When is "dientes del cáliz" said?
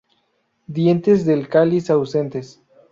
0.65-1.91